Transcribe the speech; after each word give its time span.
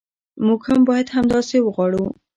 موږ 0.45 0.61
هم 0.69 0.81
باید 0.89 1.07
همداسې 1.15 1.57
وغواړو. 1.61 2.03